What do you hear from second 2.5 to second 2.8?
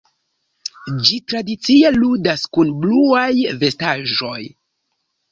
kun